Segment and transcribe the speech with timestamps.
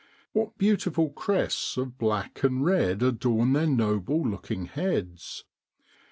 [0.33, 5.45] What beautiful crests of black and red adorn their noble looking heads!